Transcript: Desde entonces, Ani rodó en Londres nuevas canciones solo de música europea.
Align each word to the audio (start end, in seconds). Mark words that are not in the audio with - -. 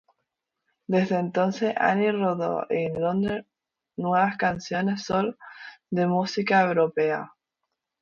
Desde 0.87 1.19
entonces, 1.19 1.75
Ani 1.77 2.09
rodó 2.09 2.65
en 2.71 2.99
Londres 2.99 3.45
nuevas 3.97 4.35
canciones 4.35 5.03
solo 5.03 5.37
de 5.91 6.07
música 6.07 6.61
europea. 6.63 7.29